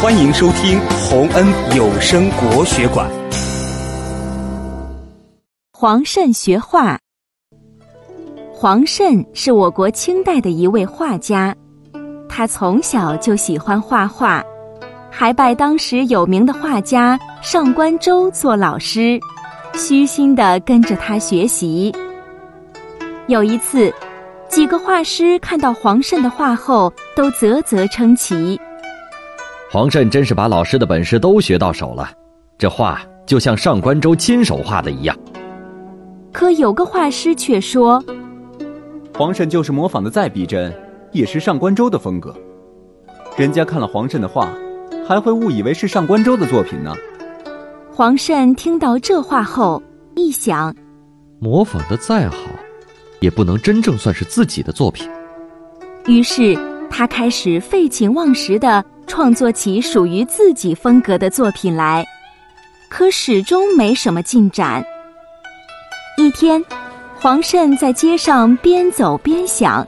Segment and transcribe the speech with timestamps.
[0.00, 1.44] 欢迎收听洪恩
[1.76, 3.10] 有声国学馆。
[5.72, 6.96] 黄慎学画。
[8.52, 11.52] 黄慎是我国清代的一位画家，
[12.28, 14.40] 他从小就喜欢画画，
[15.10, 19.18] 还拜当时有名的画家上官周做老师，
[19.74, 21.92] 虚心的跟着他学习。
[23.26, 23.92] 有一次，
[24.48, 28.60] 几个画师看到黄慎的画后，都啧啧称奇。
[29.70, 32.10] 黄慎真是把老师的本事都学到手了，
[32.56, 35.14] 这画就像上官周亲手画的一样。
[36.32, 38.02] 可有个画师却说
[39.14, 40.74] ：“黄慎就是模仿的再逼真，
[41.12, 42.34] 也是上官周的风格。
[43.36, 44.50] 人家看了黄慎的画，
[45.06, 46.94] 还会误以为是上官周的作品呢。”
[47.92, 49.82] 黄慎听到这话后，
[50.16, 50.74] 一想：
[51.40, 52.38] 模仿的再好，
[53.20, 55.06] 也不能真正算是自己的作品。
[56.06, 56.56] 于是
[56.88, 58.82] 他开始废寝忘食的。
[59.08, 62.06] 创作起属于自己风格的作品来，
[62.88, 64.84] 可始终没什么进展。
[66.16, 66.64] 一天，
[67.18, 69.84] 黄慎在街上边走边想，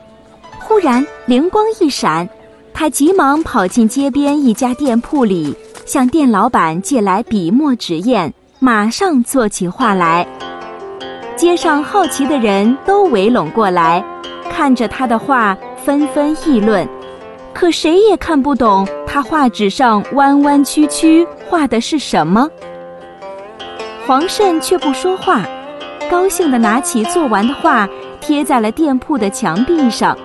[0.59, 2.29] 忽然灵光一闪，
[2.73, 10.27] 他急忙跑进街边一家店铺里，向店老板借来笔墨纸砚，马上做起画来。
[11.37, 14.05] 街上好奇的人都围拢过来，
[14.51, 16.89] 看着他的画，纷纷议论。
[17.53, 22.49] 可谁也看不懂他画纸上弯弯曲曲画的是什么。
[24.07, 25.43] 黄慎却不说话，
[26.09, 27.89] 高兴地拿起做完的画
[28.21, 30.17] 贴在了店铺的墙壁上。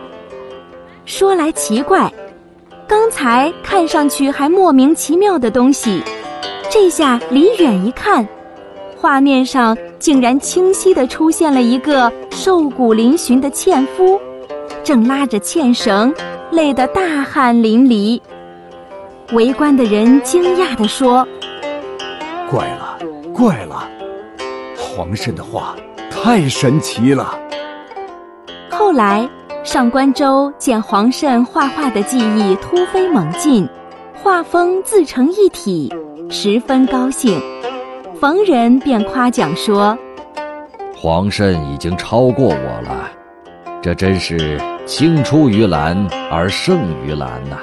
[1.03, 2.13] 说来奇怪，
[2.87, 6.03] 刚才看上去还莫名其妙的东西，
[6.69, 8.27] 这下离远一看，
[9.01, 14.21] 画面上竟然清晰地出现了一个瘦骨嶙峋的纤夫，
[14.83, 16.13] 正拉着纤绳。
[16.51, 18.21] 累得大汗淋漓，
[19.33, 21.27] 围观的人惊讶地说
[22.49, 22.97] ：“怪了，
[23.33, 23.89] 怪了，
[24.77, 25.75] 黄慎的画
[26.11, 27.37] 太神奇了。”
[28.69, 29.27] 后来，
[29.63, 33.67] 上官周见黄慎画画的技艺突飞猛进，
[34.13, 35.91] 画风自成一体，
[36.29, 37.41] 十分高兴，
[38.21, 39.97] 逢人便夸奖说
[40.95, 43.09] ：“黄慎已经超过我了。”
[43.81, 47.57] 这真是青出于蓝而胜于蓝呐。